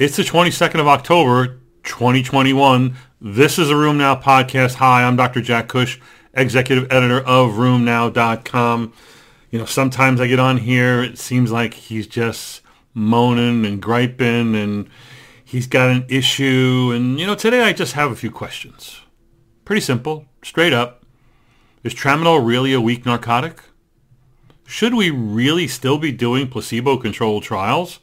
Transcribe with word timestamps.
It's 0.00 0.16
the 0.16 0.22
22nd 0.22 0.80
of 0.80 0.88
October, 0.88 1.60
2021. 1.82 2.96
This 3.20 3.58
is 3.58 3.68
a 3.68 3.74
RheumNow 3.74 4.22
podcast. 4.22 4.76
Hi, 4.76 5.04
I'm 5.04 5.14
Dr. 5.14 5.42
Jack 5.42 5.68
Cush, 5.68 6.00
executive 6.32 6.90
editor 6.90 7.20
of 7.20 7.50
RheumNow.com. 7.50 8.94
You 9.50 9.58
know, 9.58 9.66
sometimes 9.66 10.18
I 10.18 10.26
get 10.26 10.38
on 10.38 10.56
here, 10.56 11.02
it 11.02 11.18
seems 11.18 11.52
like 11.52 11.74
he's 11.74 12.06
just 12.06 12.62
moaning 12.94 13.66
and 13.66 13.82
griping 13.82 14.54
and 14.54 14.88
he's 15.44 15.66
got 15.66 15.90
an 15.90 16.06
issue. 16.08 16.92
And, 16.94 17.20
you 17.20 17.26
know, 17.26 17.34
today 17.34 17.64
I 17.64 17.74
just 17.74 17.92
have 17.92 18.10
a 18.10 18.16
few 18.16 18.30
questions. 18.30 19.02
Pretty 19.66 19.82
simple, 19.82 20.24
straight 20.42 20.72
up. 20.72 21.04
Is 21.84 21.94
tramadol 21.94 22.42
really 22.42 22.72
a 22.72 22.80
weak 22.80 23.04
narcotic? 23.04 23.60
Should 24.64 24.94
we 24.94 25.10
really 25.10 25.68
still 25.68 25.98
be 25.98 26.10
doing 26.10 26.48
placebo-controlled 26.48 27.42
trials? 27.42 27.98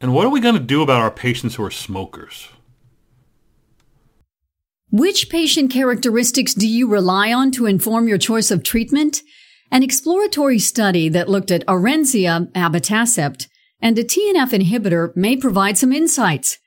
And 0.00 0.14
what 0.14 0.24
are 0.24 0.30
we 0.30 0.40
going 0.40 0.54
to 0.54 0.60
do 0.60 0.82
about 0.82 1.00
our 1.00 1.10
patients 1.10 1.56
who 1.56 1.64
are 1.64 1.70
smokers? 1.70 2.48
Which 4.90 5.28
patient 5.28 5.70
characteristics 5.70 6.54
do 6.54 6.66
you 6.66 6.88
rely 6.88 7.32
on 7.32 7.50
to 7.52 7.66
inform 7.66 8.08
your 8.08 8.16
choice 8.18 8.50
of 8.50 8.62
treatment? 8.62 9.22
An 9.70 9.82
exploratory 9.82 10.58
study 10.58 11.08
that 11.10 11.28
looked 11.28 11.50
at 11.50 11.66
Orencia 11.66 12.50
abatacept 12.52 13.48
and 13.80 13.98
a 13.98 14.04
TNF 14.04 14.50
inhibitor 14.50 15.14
may 15.14 15.36
provide 15.36 15.76
some 15.76 15.92
insights. 15.92 16.58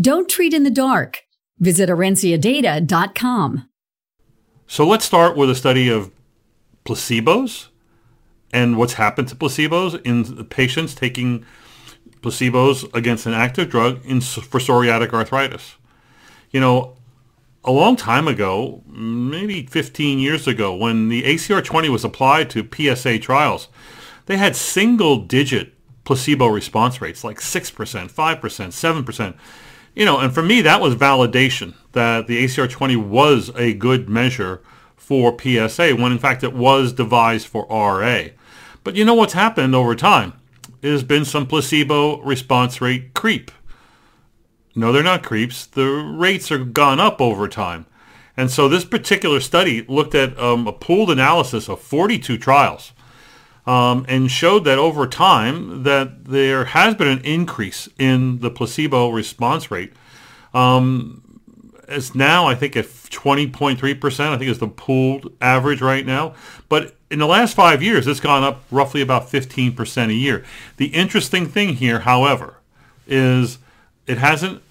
Don't 0.00 0.28
treat 0.28 0.54
in 0.54 0.62
the 0.62 0.70
dark. 0.70 1.22
Visit 1.58 1.90
orenciadata.com. 1.90 3.68
So 4.66 4.86
let's 4.86 5.04
start 5.04 5.36
with 5.36 5.50
a 5.50 5.54
study 5.54 5.88
of 5.88 6.10
placebos 6.84 7.68
and 8.52 8.78
what's 8.78 8.94
happened 8.94 9.28
to 9.28 9.34
placebos 9.34 10.00
in 10.02 10.46
patients 10.46 10.94
taking 10.94 11.44
placebos 12.20 12.92
against 12.94 13.26
an 13.26 13.34
active 13.34 13.70
drug 13.70 14.04
in, 14.04 14.20
for 14.20 14.58
psoriatic 14.58 15.12
arthritis. 15.12 15.76
You 16.50 16.60
know, 16.60 16.96
a 17.64 17.72
long 17.72 17.96
time 17.96 18.28
ago, 18.28 18.82
maybe 18.86 19.66
15 19.66 20.18
years 20.18 20.46
ago, 20.46 20.74
when 20.74 21.08
the 21.08 21.22
ACR20 21.24 21.88
was 21.88 22.04
applied 22.04 22.50
to 22.50 22.68
PSA 22.72 23.18
trials, 23.18 23.68
they 24.26 24.36
had 24.36 24.56
single-digit 24.56 25.74
placebo 26.04 26.46
response 26.46 27.00
rates, 27.00 27.24
like 27.24 27.38
6%, 27.38 28.10
5%, 28.10 28.40
7%. 28.40 29.34
You 29.94 30.04
know, 30.04 30.18
and 30.18 30.32
for 30.32 30.42
me, 30.42 30.62
that 30.62 30.80
was 30.80 30.94
validation 30.94 31.74
that 31.92 32.26
the 32.26 32.44
ACR20 32.44 32.96
was 32.96 33.50
a 33.56 33.74
good 33.74 34.08
measure 34.08 34.62
for 34.96 35.36
PSA, 35.38 35.96
when 35.96 36.12
in 36.12 36.18
fact 36.18 36.44
it 36.44 36.52
was 36.52 36.92
devised 36.92 37.46
for 37.46 37.66
RA. 37.68 38.28
But 38.84 38.94
you 38.94 39.04
know 39.04 39.14
what's 39.14 39.32
happened 39.32 39.74
over 39.74 39.94
time? 39.94 40.34
There's 40.80 41.02
been 41.02 41.24
some 41.24 41.46
placebo 41.46 42.20
response 42.22 42.80
rate 42.80 43.14
creep. 43.14 43.50
No, 44.74 44.92
they're 44.92 45.02
not 45.02 45.24
creeps. 45.24 45.66
The 45.66 45.86
rates 45.86 46.52
are 46.52 46.64
gone 46.64 47.00
up 47.00 47.20
over 47.20 47.48
time. 47.48 47.86
And 48.36 48.50
so 48.50 48.68
this 48.68 48.84
particular 48.84 49.40
study 49.40 49.84
looked 49.88 50.14
at 50.14 50.38
um, 50.38 50.68
a 50.68 50.72
pooled 50.72 51.10
analysis 51.10 51.68
of 51.68 51.80
42 51.80 52.38
trials 52.38 52.92
um, 53.66 54.06
and 54.08 54.30
showed 54.30 54.64
that 54.64 54.78
over 54.78 55.08
time 55.08 55.82
that 55.82 56.26
there 56.26 56.66
has 56.66 56.94
been 56.94 57.08
an 57.08 57.20
increase 57.22 57.88
in 57.98 58.38
the 58.38 58.50
placebo 58.50 59.10
response 59.10 59.70
rate. 59.72 59.92
Um, 60.54 61.40
it's 61.88 62.14
now, 62.14 62.46
I 62.46 62.54
think, 62.54 62.76
at 62.76 62.84
20.3%. 62.84 64.20
I 64.20 64.38
think 64.38 64.50
it's 64.50 64.60
the 64.60 64.68
pooled 64.68 65.32
average 65.40 65.80
right 65.80 66.06
now. 66.06 66.34
But 66.68 66.96
in 67.10 67.18
the 67.18 67.26
last 67.26 67.54
five 67.54 67.82
years, 67.82 68.06
it's 68.06 68.20
gone 68.20 68.44
up 68.44 68.62
roughly 68.70 69.00
about 69.00 69.28
15% 69.28 70.08
a 70.08 70.14
year. 70.14 70.44
The 70.76 70.86
interesting 70.88 71.46
thing 71.46 71.74
here, 71.76 72.00
however, 72.00 72.58
is 73.06 73.58
it 74.06 74.18
hasn't 74.18 74.62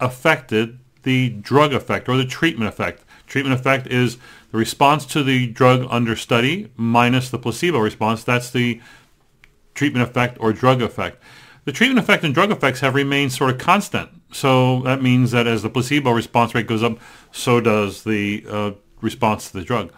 affected 0.00 0.78
the 1.02 1.28
drug 1.28 1.72
effect 1.72 2.08
or 2.08 2.16
the 2.16 2.24
treatment 2.24 2.68
effect. 2.68 3.02
Treatment 3.26 3.58
effect 3.58 3.86
is 3.86 4.16
the 4.50 4.58
response 4.58 5.04
to 5.06 5.22
the 5.22 5.46
drug 5.46 5.86
under 5.90 6.16
study 6.16 6.70
minus 6.76 7.30
the 7.30 7.38
placebo 7.38 7.78
response. 7.78 8.24
That's 8.24 8.50
the 8.50 8.80
treatment 9.74 10.08
effect 10.08 10.36
or 10.40 10.52
drug 10.52 10.82
effect. 10.82 11.22
The 11.64 11.72
treatment 11.72 12.00
effect 12.00 12.24
and 12.24 12.34
drug 12.34 12.50
effects 12.50 12.80
have 12.80 12.94
remained 12.94 13.32
sort 13.32 13.50
of 13.50 13.58
constant. 13.58 14.10
So 14.32 14.82
that 14.82 15.02
means 15.02 15.30
that 15.30 15.46
as 15.46 15.62
the 15.62 15.70
placebo 15.70 16.10
response 16.10 16.54
rate 16.54 16.66
goes 16.66 16.82
up, 16.82 16.98
so 17.30 17.60
does 17.60 18.04
the 18.04 18.44
uh, 18.48 18.72
response 19.00 19.50
to 19.50 19.58
the 19.58 19.64
drug. 19.64 19.92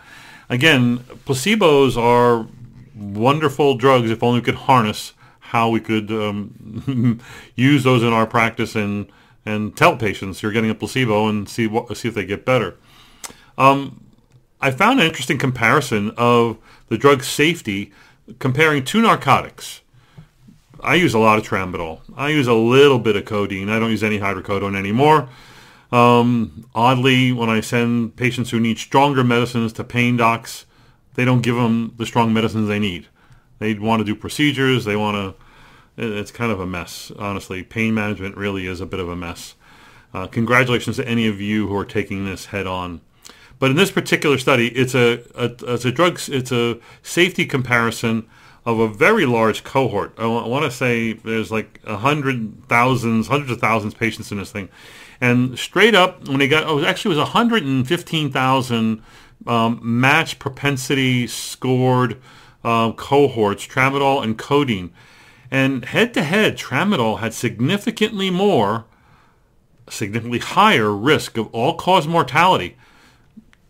Again, 0.49 0.99
placebos 1.27 1.97
are 1.97 2.47
wonderful 2.95 3.77
drugs 3.77 4.11
if 4.11 4.23
only 4.23 4.41
we 4.41 4.45
could 4.45 4.55
harness 4.55 5.13
how 5.41 5.69
we 5.69 5.81
could 5.81 6.11
um, 6.11 7.21
use 7.55 7.85
those 7.85 8.03
in 8.03 8.13
our 8.13 8.27
practice 8.27 8.75
and 8.75 9.07
and 9.47 9.77
tell 9.77 9.97
patients 9.97 10.43
you're 10.43 10.53
getting 10.53 10.71
a 10.71 10.75
placebo 10.75 11.29
and 11.29 11.49
see 11.49 11.67
what 11.67 11.95
see 11.97 12.09
if 12.09 12.15
they 12.15 12.25
get 12.25 12.45
better. 12.45 12.77
Um, 13.57 14.05
I 14.61 14.71
found 14.71 15.01
an 15.01 15.07
interesting 15.07 15.39
comparison 15.39 16.13
of 16.17 16.59
the 16.89 16.97
drug 16.97 17.23
safety 17.23 17.93
comparing 18.39 18.85
two 18.85 19.03
narcotics. 19.03 19.83
I 20.81 20.95
use 20.97 21.15
a 21.15 21.19
lot 21.19 21.39
of 21.39 21.47
tramadol. 21.47 22.01
I 22.17 22.31
use 22.31 22.47
a 22.47 22.55
little 22.55 22.99
bit 22.99 23.17
of 23.17 23.25
codeine. 23.25 23.69
I 23.69 23.79
don't 23.79 23.91
use 23.91 24.03
any 24.03 24.19
hydrocodone 24.19 24.77
anymore. 24.77 25.29
Um, 25.93 26.69
oddly, 26.75 27.33
when 27.33 27.49
I 27.49 27.61
send 27.61 28.17
patients 28.17 28.51
who 28.51 28.59
need 28.59 28.79
stronger 28.79 29.23
medicines 29.23 29.73
to 29.75 29.85
pain 29.85 30.17
docs, 30.17 30.67
they 31.15 31.25
don't 31.25 31.43
give 31.43 31.57
them 31.57 31.95
the 31.97 32.07
strong 32.07 32.33
medicines 32.33 32.69
they 32.69 32.79
need. 32.79 33.09
They 33.59 33.75
want 33.75 34.01
to 34.01 34.05
do 34.05 34.15
procedures. 34.15 34.85
They 34.85 34.97
want 34.97 35.37
to. 35.37 35.45
It's 35.97 36.33
kind 36.33 36.51
of 36.51 36.59
a 36.59 36.67
mess, 36.67 37.13
honestly. 37.19 37.63
Pain 37.63 37.95
management 37.95 38.37
really 38.37 38.67
is 38.67 38.81
a 38.81 38.87
bit 38.87 38.99
of 38.99 39.09
a 39.09 39.15
mess. 39.15 39.55
Uh, 40.13 40.27
congratulations 40.27 40.97
to 40.97 41.07
any 41.07 41.27
of 41.27 41.41
you 41.41 41.69
who 41.69 41.77
are 41.77 41.85
taking 41.85 42.25
this 42.25 42.47
head 42.47 42.67
on. 42.67 43.01
But 43.59 43.71
in 43.71 43.77
this 43.77 43.91
particular 43.91 44.39
study, 44.39 44.69
it's 44.69 44.95
a, 44.95 45.23
a 45.35 45.75
it's 45.75 45.85
a 45.85 45.93
drug 45.93 46.21
it's 46.29 46.53
a 46.53 46.81
safety 47.03 47.47
comparison 47.47 48.27
of 48.67 48.79
a 48.79 48.89
very 48.89 49.27
large 49.27 49.63
cohort. 49.63 50.15
I 50.19 50.27
want 50.27 50.65
to 50.65 50.71
say 50.71 51.13
there's 51.13 51.51
like 51.51 51.81
a 51.85 51.99
hundred 51.99 52.67
thousands, 52.69 53.29
hundreds 53.29 53.53
of 53.53 53.61
thousands 53.61 53.95
of 53.95 54.01
patients 54.01 54.33
in 54.33 54.39
this 54.39 54.51
thing, 54.51 54.69
and 55.25 55.59
straight 55.59 55.95
up, 55.95 56.29
when 56.29 56.39
they 56.39 56.49
got, 56.49 56.65
oh, 56.67 56.85
actually 56.85 57.15
it 57.15 57.19
was 57.19 57.29
115,000 57.29 59.03
um, 59.47 59.81
match 59.83 60.39
propensity 60.39 61.27
scored 61.27 62.21
uh, 62.63 62.93
cohorts, 62.93 63.67
tramadol 63.67 64.23
and 64.23 64.37
codeine. 64.37 64.93
And 65.51 65.87
head-to-head, 65.87 66.59
tramadol 66.59 67.21
had 67.21 67.33
significantly 67.33 68.29
more, 68.29 68.85
significantly 69.89 70.41
higher 70.41 70.93
risk 70.93 71.39
of 71.39 71.47
all-cause 71.55 72.07
mortality, 72.07 72.77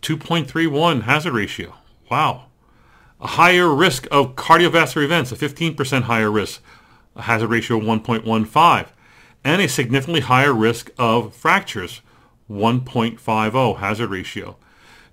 2.31 0.02 1.02
hazard 1.02 1.34
ratio. 1.34 1.74
Wow. 2.10 2.46
A 3.20 3.28
higher 3.28 3.72
risk 3.72 4.08
of 4.10 4.34
cardiovascular 4.34 5.04
events, 5.04 5.30
a 5.30 5.36
15% 5.36 6.02
higher 6.02 6.32
risk, 6.32 6.60
a 7.14 7.22
hazard 7.22 7.50
ratio 7.50 7.76
of 7.76 7.84
1.15 7.84 8.88
and 9.44 9.60
a 9.60 9.68
significantly 9.68 10.22
higher 10.22 10.52
risk 10.52 10.90
of 10.98 11.34
fractures, 11.34 12.00
1.50 12.50 13.78
hazard 13.78 14.10
ratio. 14.10 14.56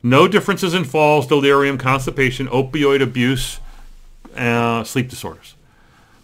No 0.02 0.28
differences 0.28 0.74
in 0.74 0.86
falls, 0.86 1.28
delirium, 1.28 1.78
constipation, 1.78 2.47
opioid 2.47 3.02
abuse, 3.02 3.59
uh, 4.36 4.84
sleep 4.84 5.09
disorders. 5.09 5.56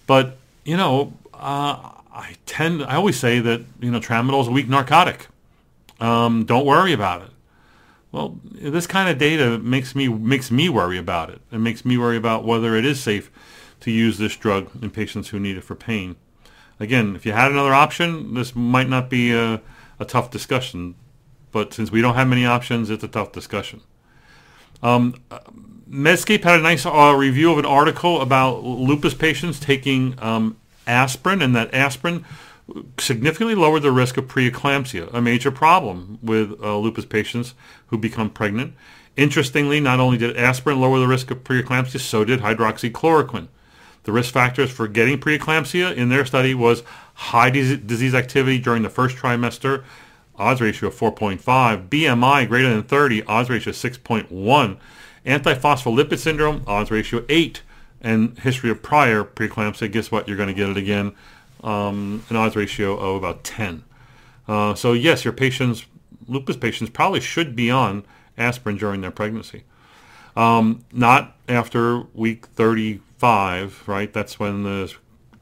But, 0.08 0.38
you 0.64 0.78
know, 0.78 1.14
uh, 1.34 1.92
I 2.12 2.36
tend, 2.46 2.82
I 2.84 2.96
always 2.96 3.20
say 3.20 3.40
that, 3.40 3.62
you 3.80 3.92
know, 3.92 4.00
tramadol 4.00 4.42
is 4.42 4.48
a 4.48 4.52
weak 4.52 4.70
narcotic. 4.70 5.28
Um, 6.00 6.46
don't 6.46 6.66
worry 6.66 6.94
about 6.94 7.24
it. 7.24 7.30
Well, 8.12 8.40
this 8.44 8.88
kind 8.88 9.10
of 9.10 9.18
data 9.18 9.60
makes 9.60 9.94
me 9.94 10.08
makes 10.08 10.50
me 10.50 10.70
worry 10.70 10.98
about 10.98 11.30
it. 11.30 11.42
It 11.52 11.58
makes 11.58 11.84
me 11.84 11.98
worry 11.98 12.16
about 12.16 12.46
whether 12.46 12.74
it 12.76 12.86
is 12.86 13.02
safe 13.02 13.30
to 13.82 13.92
use 13.92 14.18
this 14.18 14.36
drug 14.36 14.70
in 14.82 14.90
patients 14.92 15.30
who 15.30 15.40
need 15.40 15.58
it 15.58 15.64
for 15.64 15.76
pain 15.76 16.16
again, 16.80 17.16
if 17.16 17.26
you 17.26 17.34
had 17.34 17.52
another 17.52 17.74
option, 17.74 18.34
this 18.34 18.56
might 18.56 18.90
not 18.90 19.10
be 19.10 19.34
a, 19.34 19.62
a 20.00 20.06
tough 20.06 20.32
discussion. 20.32 20.96
But 21.52 21.74
since 21.74 21.92
we 21.92 22.02
don't 22.02 22.16
have 22.16 22.28
many 22.28 22.46
options, 22.46 22.90
it's 22.90 23.04
a 23.04 23.08
tough 23.08 23.32
discussion. 23.32 23.82
Um, 24.84 25.16
Medscape 25.90 26.44
had 26.44 26.60
a 26.60 26.64
nice 26.64 26.86
uh, 26.86 27.16
review 27.18 27.52
of 27.52 27.58
an 27.58 27.66
article 27.66 28.22
about 28.22 28.64
lupus 28.64 29.14
patients 29.14 29.60
taking 29.60 30.16
um, 30.20 30.58
aspirin, 30.86 31.42
and 31.42 31.56
that 31.56 31.74
aspirin 31.74 32.26
significantly 33.00 33.56
lowered 33.56 33.82
the 33.82 33.92
risk 33.92 34.18
of 34.18 34.26
preeclampsia, 34.26 35.12
a 35.14 35.22
major 35.22 35.52
problem 35.52 36.20
with 36.22 36.62
uh, 36.62 36.78
lupus 36.78 37.06
patients 37.06 37.54
who 37.88 37.98
become 37.98 38.30
pregnant. 38.30 38.74
Interestingly, 39.16 39.80
not 39.80 40.00
only 40.00 40.18
did 40.18 40.38
aspirin 40.38 40.80
lower 40.80 41.00
the 41.00 41.08
risk 41.08 41.32
of 41.32 41.44
preeclampsia, 41.44 42.00
so 42.00 42.24
did 42.26 42.42
hydroxychloroquine. 42.42 43.48
The 44.08 44.14
risk 44.14 44.34
factors 44.34 44.72
for 44.72 44.88
getting 44.88 45.20
preeclampsia 45.20 45.94
in 45.94 46.08
their 46.08 46.26
study 46.26 46.56
was 46.56 46.82
high 47.14 47.50
disease 47.50 48.16
activity 48.16 48.58
during 48.58 48.82
the 48.82 48.90
first 48.90 49.18
trimester, 49.18 49.84
odds 50.38 50.62
ratio 50.62 50.88
of 50.88 50.96
4.5, 50.96 51.90
BMI 51.90 52.48
greater 52.48 52.70
than 52.70 52.84
30, 52.84 53.24
odds 53.24 53.50
ratio 53.50 53.74
6.1, 53.74 54.78
antiphospholipid 55.26 56.20
syndrome, 56.20 56.64
odds 56.66 56.90
ratio 56.90 57.26
8, 57.28 57.62
and 58.00 58.40
history 58.40 58.70
of 58.70 58.82
prior 58.82 59.26
preeclampsia. 59.26 59.92
Guess 59.92 60.10
what? 60.10 60.26
You're 60.26 60.38
going 60.38 60.48
to 60.48 60.54
get 60.56 60.70
it 60.70 60.78
again. 60.78 61.14
um, 61.62 62.24
an 62.30 62.38
odds 62.38 62.56
ratio 62.56 62.98
of 62.98 63.18
about 63.18 63.44
10. 63.44 63.84
Uh, 64.48 64.74
so 64.74 64.94
yes, 64.94 65.26
your 65.26 65.34
patients, 65.34 65.86
lupus 66.30 66.56
patients, 66.56 66.90
probably 66.92 67.20
should 67.20 67.58
be 67.58 67.70
on 67.70 68.06
aspirin 68.38 68.78
during 68.78 69.02
their 69.02 69.12
pregnancy. 69.12 69.64
Um, 70.38 70.86
not 70.94 71.36
after 71.50 72.04
week 72.14 72.46
35, 73.20 73.88
right? 73.88 74.14
That's 74.14 74.40
when 74.40 74.64
the, 74.64 74.94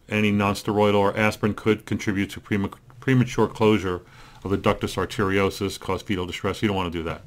any 0.07 0.31
nonsteroidal 0.31 0.95
or 0.95 1.17
aspirin 1.17 1.53
could 1.53 1.85
contribute 1.85 2.29
to 2.31 2.39
premature 2.99 3.47
closure 3.47 4.01
of 4.43 4.51
the 4.51 4.57
ductus 4.57 4.95
arteriosus, 4.95 5.79
cause 5.79 6.01
fetal 6.01 6.25
distress. 6.25 6.61
You 6.61 6.67
don't 6.67 6.77
want 6.77 6.91
to 6.91 6.97
do 6.97 7.03
that. 7.03 7.21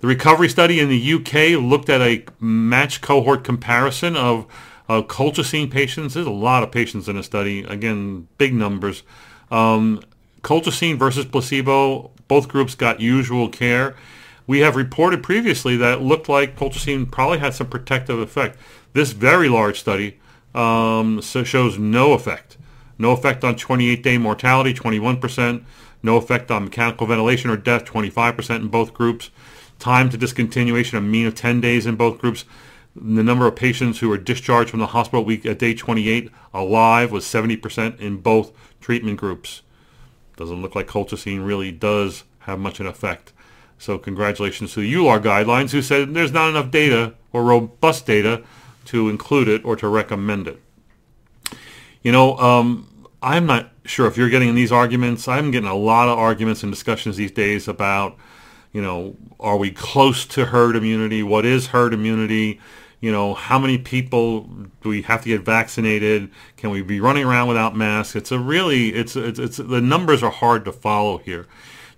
The 0.00 0.08
recovery 0.08 0.48
study 0.48 0.80
in 0.80 0.88
the 0.88 1.14
UK 1.14 1.58
looked 1.62 1.88
at 1.88 2.02
a 2.02 2.24
matched 2.40 3.00
cohort 3.00 3.44
comparison 3.44 4.16
of 4.16 4.46
uh, 4.88 5.00
colchicine 5.02 5.70
patients. 5.70 6.14
There's 6.14 6.26
a 6.26 6.30
lot 6.30 6.62
of 6.62 6.70
patients 6.70 7.08
in 7.08 7.16
the 7.16 7.22
study. 7.22 7.62
Again, 7.64 8.28
big 8.36 8.52
numbers. 8.52 9.02
Um, 9.50 10.02
colchicine 10.42 10.98
versus 10.98 11.24
placebo, 11.24 12.10
both 12.28 12.48
groups 12.48 12.74
got 12.74 13.00
usual 13.00 13.48
care. 13.48 13.96
We 14.46 14.58
have 14.58 14.76
reported 14.76 15.22
previously 15.22 15.76
that 15.78 15.98
it 15.98 16.02
looked 16.02 16.28
like 16.28 16.56
colchicine 16.56 17.10
probably 17.10 17.38
had 17.38 17.54
some 17.54 17.68
protective 17.68 18.18
effect. 18.18 18.58
This 18.94 19.12
very 19.12 19.48
large 19.48 19.78
study 19.78 20.18
um, 20.54 21.20
so 21.20 21.44
shows 21.44 21.78
no 21.78 22.12
effect. 22.12 22.56
No 22.96 23.10
effect 23.10 23.42
on 23.44 23.56
28-day 23.56 24.18
mortality, 24.18 24.72
21%. 24.72 25.64
No 26.02 26.16
effect 26.16 26.50
on 26.50 26.64
mechanical 26.64 27.06
ventilation 27.06 27.50
or 27.50 27.56
death, 27.56 27.84
25% 27.84 28.56
in 28.56 28.68
both 28.68 28.94
groups. 28.94 29.30
Time 29.78 30.08
to 30.10 30.18
discontinuation, 30.18 30.96
a 30.96 31.00
mean 31.00 31.26
of 31.26 31.34
10 31.34 31.60
days 31.60 31.86
in 31.86 31.96
both 31.96 32.18
groups. 32.18 32.44
The 32.94 33.24
number 33.24 33.48
of 33.48 33.56
patients 33.56 33.98
who 33.98 34.08
were 34.08 34.18
discharged 34.18 34.70
from 34.70 34.78
the 34.78 34.86
hospital 34.86 35.24
week 35.24 35.44
at 35.44 35.58
day 35.58 35.74
28 35.74 36.30
alive 36.52 37.10
was 37.10 37.24
70% 37.24 37.98
in 37.98 38.18
both 38.18 38.52
treatment 38.80 39.18
groups. 39.18 39.62
Doesn't 40.36 40.62
look 40.62 40.76
like 40.76 40.86
colchicine 40.86 41.44
really 41.44 41.72
does 41.72 42.22
have 42.40 42.60
much 42.60 42.78
of 42.78 42.86
an 42.86 42.92
effect. 42.92 43.32
So 43.78 43.98
congratulations 43.98 44.72
to 44.74 44.80
the 44.80 44.92
EULAR 44.92 45.20
guidelines 45.20 45.72
who 45.72 45.82
said 45.82 46.14
there's 46.14 46.32
not 46.32 46.50
enough 46.50 46.70
data 46.70 47.14
or 47.32 47.42
robust 47.42 48.06
data 48.06 48.44
to 48.86 49.08
include 49.08 49.48
it 49.48 49.64
or 49.64 49.76
to 49.76 49.88
recommend 49.88 50.48
it. 50.48 50.60
You 52.02 52.12
know, 52.12 52.36
um, 52.38 52.88
I'm 53.22 53.46
not 53.46 53.70
sure 53.84 54.06
if 54.06 54.16
you're 54.16 54.28
getting 54.28 54.54
these 54.54 54.72
arguments. 54.72 55.26
I'm 55.28 55.50
getting 55.50 55.68
a 55.68 55.74
lot 55.74 56.08
of 56.08 56.18
arguments 56.18 56.62
and 56.62 56.72
discussions 56.72 57.16
these 57.16 57.32
days 57.32 57.68
about 57.68 58.16
you 58.74 58.82
know, 58.82 59.16
are 59.38 59.56
we 59.56 59.70
close 59.70 60.26
to 60.26 60.46
herd 60.46 60.74
immunity? 60.74 61.22
What 61.22 61.46
is 61.46 61.68
herd 61.68 61.94
immunity? 61.94 62.60
You 63.00 63.12
know, 63.12 63.32
how 63.32 63.58
many 63.58 63.78
people 63.78 64.42
do 64.82 64.88
we 64.88 65.02
have 65.02 65.22
to 65.22 65.28
get 65.28 65.42
vaccinated? 65.42 66.28
Can 66.56 66.70
we 66.70 66.82
be 66.82 67.00
running 67.00 67.24
around 67.24 67.46
without 67.46 67.76
masks? 67.76 68.16
It's 68.16 68.32
a 68.32 68.38
really, 68.38 68.88
it's, 68.88 69.14
it's, 69.14 69.38
it's 69.38 69.58
the 69.58 69.80
numbers 69.80 70.24
are 70.24 70.30
hard 70.30 70.64
to 70.64 70.72
follow 70.72 71.18
here. 71.18 71.46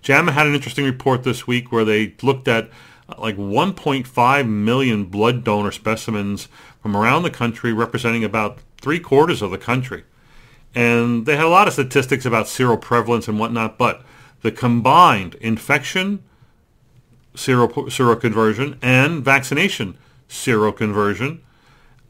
JAMA 0.03 0.33
had 0.33 0.45
an 0.45 0.53
interesting 0.53 0.85
report 0.85 1.23
this 1.23 1.47
week 1.47 1.71
where 1.71 1.83
they 1.83 2.15
looked 2.21 2.47
at 2.47 2.69
like 3.17 3.37
1.5 3.37 4.47
million 4.47 5.05
blood 5.05 5.43
donor 5.43 5.71
specimens 5.71 6.47
from 6.81 6.95
around 6.95 7.23
the 7.23 7.29
country, 7.29 7.73
representing 7.73 8.23
about 8.23 8.59
three 8.81 8.99
quarters 8.99 9.41
of 9.41 9.51
the 9.51 9.57
country. 9.57 10.03
And 10.75 11.25
they 11.25 11.35
had 11.35 11.45
a 11.45 11.49
lot 11.49 11.67
of 11.67 11.73
statistics 11.73 12.25
about 12.25 12.45
seroprevalence 12.45 13.27
and 13.27 13.39
whatnot, 13.39 13.77
but 13.77 14.03
the 14.41 14.51
combined 14.51 15.35
infection, 15.35 16.23
sero, 17.35 17.67
seroconversion 17.67 18.77
and 18.81 19.23
vaccination 19.23 19.97
seroconversion 20.29 21.39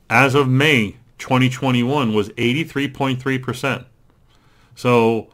as 0.09 0.35
of 0.35 0.47
May 0.47 0.97
2021 1.17 2.13
was 2.13 2.29
83.3%. 2.29 3.85
So 4.75 5.29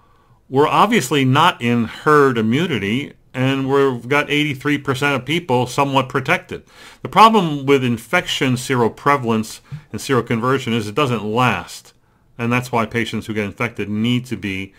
we're 0.49 0.67
obviously 0.67 1.25
not 1.25 1.61
in 1.61 1.85
herd 1.85 2.37
immunity 2.37 3.13
and 3.33 3.69
we've 3.69 4.07
got 4.07 4.27
83% 4.27 5.15
of 5.15 5.25
people 5.25 5.65
somewhat 5.67 6.09
protected. 6.09 6.63
The 7.01 7.09
problem 7.09 7.65
with 7.65 7.83
infection 7.83 8.53
seroprevalence 8.53 9.59
and 9.91 9.99
seroconversion 9.99 10.73
is 10.73 10.87
it 10.87 10.95
doesn't 10.95 11.23
last. 11.23 11.93
And 12.37 12.51
that's 12.51 12.71
why 12.71 12.85
patients 12.85 13.27
who 13.27 13.33
get 13.33 13.45
infected 13.45 13.89
need 13.89 14.25
to 14.27 14.35
be 14.35 14.73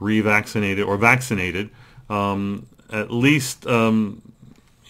revaccinated 0.00 0.86
or 0.86 0.96
vaccinated 0.96 1.70
um, 2.08 2.66
at 2.92 3.10
least 3.10 3.66
um, 3.66 4.20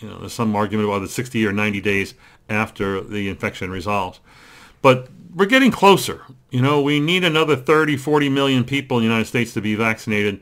you 0.01 0.09
know, 0.09 0.19
there's 0.19 0.33
some 0.33 0.57
argument 0.57 0.89
about 0.89 1.01
the 1.01 1.09
60 1.09 1.47
or 1.47 1.53
90 1.53 1.81
days 1.81 2.15
after 2.49 3.01
the 3.03 3.29
infection 3.29 3.71
resolves. 3.71 4.21
But 4.83 5.09
we're 5.35 5.47
getting 5.47 5.71
closer. 5.71 6.23
You 6.51 6.63
know, 6.63 6.81
we 6.81 6.99
need 6.99 7.23
another 7.23 7.55
30, 7.55 7.97
40 7.97 8.29
million 8.31 8.65
people 8.65 8.97
in 8.97 9.05
the 9.05 9.09
United 9.09 9.27
States 9.27 9.53
to 9.55 9.61
be 9.61 9.75
vaccinated. 9.75 10.41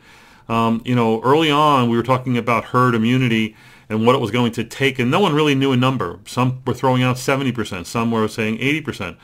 Um, 0.48 0.82
you 0.84 0.94
know, 0.94 1.20
early 1.22 1.50
on 1.50 1.90
we 1.90 1.96
were 1.96 2.02
talking 2.02 2.38
about 2.38 2.66
herd 2.66 2.94
immunity 2.94 3.56
and 3.88 4.06
what 4.06 4.14
it 4.14 4.20
was 4.20 4.30
going 4.30 4.52
to 4.52 4.64
take, 4.64 4.98
and 4.98 5.10
no 5.10 5.20
one 5.20 5.34
really 5.34 5.54
knew 5.54 5.72
a 5.72 5.76
number. 5.76 6.18
Some 6.26 6.62
were 6.66 6.74
throwing 6.74 7.02
out 7.02 7.16
70%, 7.16 7.86
some 7.86 8.10
were 8.10 8.28
saying 8.28 8.58
80%. 8.58 9.16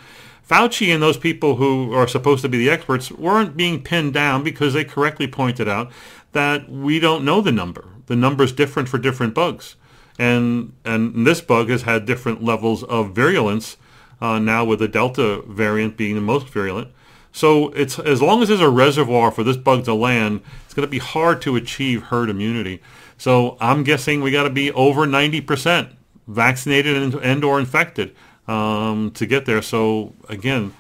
Fauci 0.49 0.93
and 0.93 1.03
those 1.03 1.17
people 1.17 1.57
who 1.57 1.95
are 1.95 2.07
supposed 2.07 2.43
to 2.43 2.49
be 2.49 2.59
the 2.59 2.71
experts 2.71 3.11
weren't 3.11 3.57
being 3.57 3.83
pinned 3.83 4.13
down 4.13 4.43
because 4.45 4.75
they 4.75 4.85
correctly 4.85 5.27
pointed 5.27 5.69
out 5.69 5.91
that 6.33 6.69
we 6.69 7.01
don't 7.01 7.25
know 7.25 7.41
the 7.41 7.53
number. 7.53 7.87
The 8.07 8.17
number 8.17 8.45
is 8.45 8.53
different 8.53 8.89
for 8.89 8.99
different 8.99 9.35
bugs 9.35 9.77
and 10.19 10.73
and 10.85 11.27
this 11.27 11.41
bug 11.41 11.69
has 11.69 11.83
had 11.83 12.07
different 12.07 12.43
levels 12.43 12.83
of 12.85 13.13
virulence. 13.13 13.77
Uh, 14.21 14.39
now 14.39 14.65
with 14.65 14.79
the 14.79 14.89
Delta 14.89 15.43
variant 15.47 15.97
being 15.97 16.15
the 16.15 16.21
most 16.21 16.49
virulent, 16.49 16.89
so 17.35 17.71
it's 17.71 17.99
as 17.99 18.23
long 18.23 18.43
as 18.43 18.49
there's 18.49 18.61
a 18.61 18.71
reservoir 18.71 19.33
for 19.33 19.43
this 19.43 19.57
bug 19.57 19.85
to 19.87 19.93
land, 19.95 20.41
it's 20.65 20.73
going 20.73 20.87
to 20.87 20.91
be 20.91 21.01
hard 21.01 21.43
to 21.43 21.57
achieve 21.57 22.05
herd 22.05 22.31
immunity. 22.31 22.81
So 23.19 23.57
I'm 23.61 23.83
guessing 23.83 24.21
we 24.21 24.31
got 24.31 24.45
to 24.45 24.51
be 24.51 24.71
over 24.71 25.05
90% 25.05 25.91
vaccinated 26.29 26.97
and, 26.97 27.13
and 27.15 27.43
or 27.43 27.59
infected 27.59 28.15
um, 28.47 29.11
to 29.17 29.27
get 29.27 29.47
there. 29.47 29.63
So 29.63 30.13
again, 30.29 30.75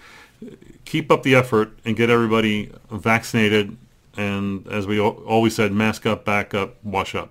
keep 0.84 1.10
up 1.10 1.24
the 1.24 1.34
effort 1.34 1.76
and 1.84 1.96
get 1.96 2.08
everybody 2.08 2.70
vaccinated. 2.88 3.76
And 4.16 4.64
as 4.68 4.86
we 4.86 5.00
always 5.00 5.56
said, 5.56 5.72
mask 5.72 6.06
up, 6.06 6.24
back 6.24 6.54
up, 6.54 6.76
wash 6.84 7.16
up. 7.16 7.30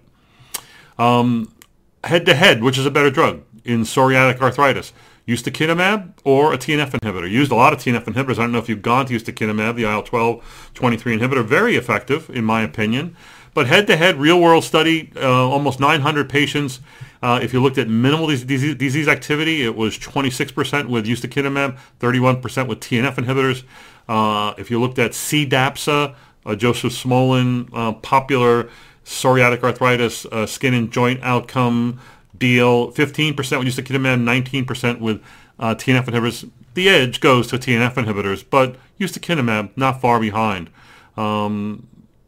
Um, 1.00 1.56
head 2.04 2.26
to 2.26 2.36
head, 2.36 2.62
which 2.62 2.78
is 2.78 2.86
a 2.86 2.92
better 2.92 3.10
drug 3.10 3.44
in 3.64 3.84
psoriatic 3.84 4.42
arthritis? 4.42 4.92
Ustekinumab 5.28 6.14
or 6.24 6.54
a 6.54 6.58
TNF 6.58 6.92
inhibitor? 6.92 7.30
Used 7.30 7.52
a 7.52 7.56
lot 7.56 7.74
of 7.74 7.80
TNF 7.80 8.06
inhibitors. 8.06 8.34
I 8.34 8.44
don't 8.44 8.52
know 8.52 8.60
if 8.60 8.70
you've 8.70 8.82
gone 8.82 9.06
to 9.08 9.14
ustekinumab, 9.18 9.76
the 9.76 9.84
IL-12 9.84 10.42
23 10.74 11.18
inhibitor. 11.18 11.44
Very 11.46 11.76
effective, 11.76 12.30
in 12.30 12.44
my 12.44 12.62
opinion. 12.62 13.16
But 13.54 13.68
head-to-head, 13.68 14.18
real-world 14.18 14.64
study, 14.64 15.12
uh, 15.16 15.30
almost 15.30 15.80
900 15.80 16.30
patients. 16.30 16.80
Uh, 17.22 17.40
if 17.42 17.54
you 17.54 17.62
looked 17.62 17.78
at 17.78 17.88
minimal 17.88 18.28
disease, 18.28 18.76
disease, 18.76 19.08
activity, 19.08 19.64
it 19.64 19.76
was 19.76 19.98
26% 19.98 20.90
with 20.90 21.06
ustekinumab, 21.06 21.78
31% 22.00 22.68
with 22.68 22.80
TNF 22.80 23.16
inhibitors. 23.16 23.64
Uh, 24.10 24.54
if 24.58 24.70
you 24.72 24.82
looked 24.82 25.00
at 25.00 25.12
CDAPSA, 25.12 26.16
Josef 26.58 26.92
Smolen, 26.92 27.70
uh, 27.74 27.94
popular 27.94 28.70
psoriatic 29.06 29.64
arthritis, 29.64 30.26
uh, 30.26 30.46
skin 30.46 30.74
and 30.74 30.92
joint 30.92 31.22
outcome 31.24 32.00
deal, 32.38 32.92
15% 32.92 33.36
with 33.36 33.68
ustekinumab, 33.68 34.66
19% 34.66 35.00
with 35.00 35.22
uh, 35.60 35.76
TNF 35.76 36.06
inhibitors. 36.06 36.50
The 36.74 36.90
edge 36.90 37.20
goes 37.20 37.48
to 37.48 37.58
TNF 37.58 37.94
inhibitors, 37.94 38.44
but 38.50 38.76
ustekinumab 39.00 39.72
not 39.76 40.02
far 40.02 40.20
behind. 40.20 40.70
Um, 41.16 41.88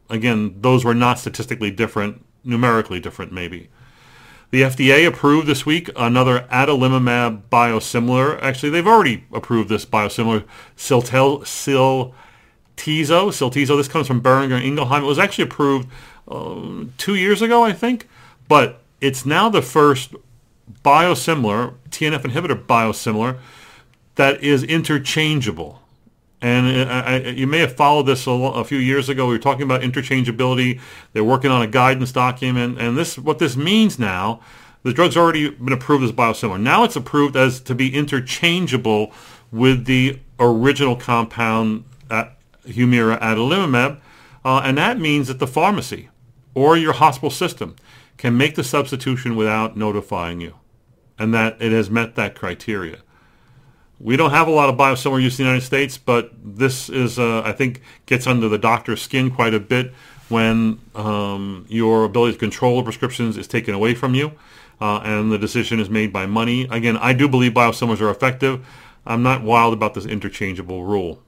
again, 0.10 0.56
those 0.62 0.86
were 0.86 0.94
not 0.94 1.20
statistically 1.20 1.72
different, 1.72 2.24
numerically 2.44 3.00
different 3.00 3.32
maybe. 3.32 3.70
The 4.52 4.62
FDA 4.62 5.08
approved 5.08 5.48
this 5.48 5.66
week 5.66 5.90
another 5.96 6.48
adalimumab 6.52 7.44
biosimilar. 7.52 8.42
Actually, 8.42 8.70
they've 8.70 8.88
already 8.88 9.26
approved 9.34 9.70
this 9.70 9.86
biosimilar, 9.86 10.46
Siltel, 10.78 11.42
Cyltezo. 11.42 12.14
Cyltezo, 12.78 13.76
this 13.76 13.88
comes 13.88 14.08
from 14.08 14.22
Boehringer 14.22 14.64
Ingelheim. 14.64 15.04
It 15.04 15.08
was 15.08 15.20
actually 15.20 15.46
approved 15.46 15.90
uh, 16.28 16.86
two 16.98 17.16
years 17.16 17.42
ago, 17.42 17.64
I 17.64 17.74
think. 17.74 18.08
But 18.48 18.82
it's 19.02 19.26
now 19.26 19.50
the 19.50 19.62
first 19.62 20.16
biosimilar, 20.84 21.76
TNF 21.90 22.22
inhibitor 22.22 22.66
biosimilar, 22.66 23.40
that 24.16 24.44
is 24.44 24.64
interchangeable. 24.64 25.82
And 26.42 26.90
I, 26.90 27.00
I, 27.00 27.18
you 27.30 27.48
may 27.48 27.60
have 27.60 27.76
followed 27.76 28.04
this 28.04 28.28
a, 28.28 28.32
a, 28.32 28.64
few 28.64 28.78
years 28.78 29.10
ago. 29.10 29.26
We 29.28 29.34
were 29.34 29.40
talking 29.40 29.64
about 29.64 29.82
interchangeability. 29.82 30.80
They're 31.14 31.24
working 31.24 31.50
on 31.50 31.62
a 31.62 31.68
guidance 31.68 32.12
document, 32.12 32.80
and 32.80 32.98
this 32.98 33.18
what 33.18 33.40
this 33.40 33.56
means 33.56 33.98
now. 33.98 34.42
The 34.84 34.94
drug's 34.94 35.18
already 35.18 35.50
been 35.50 35.74
approved 35.74 36.04
as 36.04 36.12
biosimilar. 36.12 36.62
Now 36.62 36.84
it's 36.84 36.96
approved 36.96 37.36
as 37.36 37.60
to 37.62 37.74
be 37.74 37.96
interchangeable 37.96 39.12
with 39.52 39.86
the 39.86 40.20
original 40.40 40.96
compound, 40.96 41.86
uh, 42.12 42.26
Humira 42.68 43.20
adalimumab, 43.20 44.00
uh, 44.44 44.62
and 44.64 44.78
that 44.78 45.00
means 45.00 45.28
that 45.28 45.40
the 45.40 45.48
pharmacy 45.48 46.10
or 46.54 46.78
your 46.78 46.94
hospital 46.94 47.32
system 47.32 47.76
can 48.26 48.36
make 48.36 48.56
the 48.56 48.64
substitution 48.64 49.36
without 49.36 49.78
notifying 49.78 50.42
you, 50.42 50.56
and 51.20 51.32
that 51.32 51.62
it 51.62 51.72
has 51.72 51.92
met 51.92 52.16
that 52.16 52.34
criteria. 52.34 52.98
We 54.00 54.18
don't 54.18 54.32
have 54.32 54.48
a 54.48 54.52
lot 54.52 54.68
of 54.68 54.76
biosimilar 54.76 55.22
use 55.22 55.38
in 55.38 55.46
the 55.46 55.50
United 55.52 55.64
States, 55.64 56.00
but 56.00 56.32
this 56.44 56.90
is, 56.90 57.20
uh, 57.20 57.44
I 57.46 57.52
think, 57.52 57.84
gets 58.08 58.26
under 58.26 58.50
the 58.50 58.58
doctor's 58.58 59.00
skin 59.00 59.30
quite 59.30 59.54
a 59.54 59.60
bit 59.60 59.94
when 60.28 60.80
um, 60.96 61.68
your 61.70 62.04
ability 62.04 62.34
to 62.34 62.40
control 62.40 62.82
prescriptions 62.82 63.38
is 63.38 63.46
taken 63.48 63.76
away 63.76 63.94
from 63.94 64.16
you 64.16 64.32
uh, 64.82 65.02
and 65.04 65.32
the 65.32 65.38
decision 65.38 65.80
is 65.80 65.88
made 65.88 66.12
by 66.12 66.26
money. 66.26 66.64
Again, 66.72 66.98
I 66.98 67.14
do 67.14 67.30
believe 67.30 67.52
biosimilars 67.52 68.02
are 68.02 68.10
effective. 68.10 68.66
I'm 69.06 69.22
not 69.22 69.44
wild 69.44 69.72
about 69.72 69.94
this 69.94 70.08
interchangeable 70.08 70.84
rule. 70.84 71.22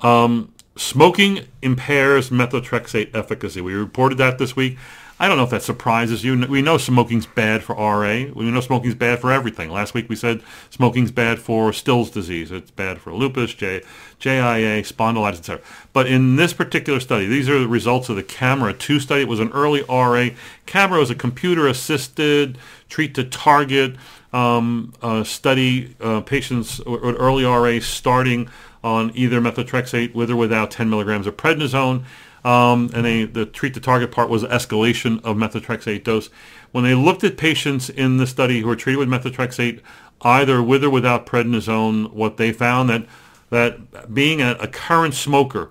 Um, 0.00 0.52
smoking 0.76 1.46
impairs 1.62 2.28
methotrexate 2.28 3.16
efficacy. 3.16 3.62
We 3.62 3.72
reported 3.72 4.18
that 4.18 4.36
this 4.36 4.54
week. 4.54 4.76
I 5.18 5.28
don't 5.28 5.38
know 5.38 5.44
if 5.44 5.50
that 5.50 5.62
surprises 5.62 6.24
you. 6.24 6.46
We 6.46 6.60
know 6.60 6.76
smoking's 6.76 7.24
bad 7.24 7.64
for 7.64 7.74
RA. 7.74 8.26
We 8.34 8.50
know 8.50 8.60
smoking's 8.60 8.94
bad 8.94 9.18
for 9.18 9.32
everything. 9.32 9.70
Last 9.70 9.94
week 9.94 10.10
we 10.10 10.16
said 10.16 10.42
smoking's 10.68 11.10
bad 11.10 11.38
for 11.38 11.72
Still's 11.72 12.10
disease. 12.10 12.52
It's 12.52 12.70
bad 12.70 13.00
for 13.00 13.14
lupus, 13.14 13.54
J, 13.54 13.80
JIA, 14.20 14.80
spondylitis, 14.80 15.38
etc. 15.38 15.62
But 15.94 16.06
in 16.06 16.36
this 16.36 16.52
particular 16.52 17.00
study, 17.00 17.26
these 17.26 17.48
are 17.48 17.58
the 17.58 17.66
results 17.68 18.10
of 18.10 18.16
the 18.16 18.22
CAMERA 18.22 18.74
2 18.74 19.00
study. 19.00 19.22
It 19.22 19.28
was 19.28 19.40
an 19.40 19.52
early 19.52 19.82
RA. 19.88 20.28
CAMERA 20.66 20.98
was 20.98 21.10
a 21.10 21.14
computer-assisted 21.14 22.58
treat-to-target 22.90 23.96
um, 24.34 24.92
uh, 25.00 25.24
study 25.24 25.96
uh, 25.98 26.20
patients 26.20 26.78
with 26.84 27.16
early 27.18 27.44
RA 27.44 27.80
starting 27.80 28.50
on 28.84 29.10
either 29.14 29.40
methotrexate 29.40 30.14
with 30.14 30.30
or 30.30 30.36
without 30.36 30.70
10 30.70 30.90
milligrams 30.90 31.26
of 31.26 31.38
prednisone 31.38 32.04
um, 32.46 32.90
and 32.94 33.04
they, 33.04 33.24
the 33.24 33.44
treat 33.44 33.74
the 33.74 33.80
target 33.80 34.12
part 34.12 34.28
was 34.28 34.44
escalation 34.44 35.22
of 35.24 35.36
methotrexate 35.36 36.04
dose. 36.04 36.30
When 36.70 36.84
they 36.84 36.94
looked 36.94 37.24
at 37.24 37.36
patients 37.36 37.90
in 37.90 38.18
the 38.18 38.26
study 38.26 38.60
who 38.60 38.68
were 38.68 38.76
treated 38.76 38.98
with 38.98 39.08
methotrexate, 39.08 39.80
either 40.22 40.62
with 40.62 40.84
or 40.84 40.90
without 40.90 41.26
prednisone, 41.26 42.12
what 42.12 42.36
they 42.36 42.52
found 42.52 42.88
that 42.88 43.04
that 43.50 44.14
being 44.14 44.40
a, 44.40 44.52
a 44.60 44.68
current 44.68 45.14
smoker 45.14 45.70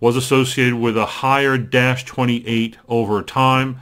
was 0.00 0.16
associated 0.16 0.76
with 0.76 0.96
a 0.96 1.06
higher 1.06 1.58
DAS28 1.58 2.76
over 2.88 3.22
time, 3.22 3.80